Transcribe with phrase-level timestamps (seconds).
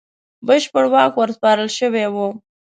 [0.47, 2.27] بشپړ واک ورسپارل شوی وو.